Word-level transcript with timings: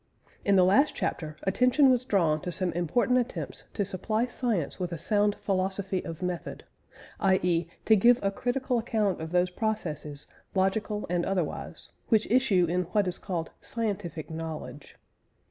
In 0.43 0.55
the 0.55 0.65
last 0.65 0.95
chapter, 0.95 1.37
attention 1.43 1.91
was 1.91 2.05
drawn 2.05 2.41
to 2.41 2.51
some 2.51 2.71
important 2.73 3.19
attempts 3.19 3.65
to 3.75 3.85
supply 3.85 4.25
science 4.25 4.79
with 4.79 4.91
a 4.91 4.97
sound 4.97 5.35
philosophy 5.35 6.03
of 6.03 6.23
method, 6.23 6.63
i.e. 7.19 7.67
to 7.85 7.95
give 7.95 8.17
a 8.23 8.31
critical 8.31 8.79
account 8.79 9.21
of 9.21 9.31
those 9.31 9.51
processes, 9.51 10.25
logical 10.55 11.05
and 11.07 11.23
otherwise, 11.23 11.89
which 12.09 12.25
issue 12.31 12.65
in 12.65 12.85
what 12.85 13.07
is 13.07 13.19
called 13.19 13.51
"scientific 13.61 14.31
knowledge." 14.31 14.95